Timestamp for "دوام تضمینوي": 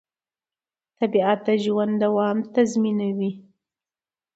2.03-3.31